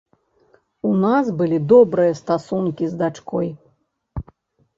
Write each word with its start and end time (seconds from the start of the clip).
У 0.91 0.93
нас 1.03 1.29
былі 1.41 1.59
добрыя 1.73 2.15
стасункі 2.21 2.83
з 2.95 2.99
дачкой. 3.03 3.47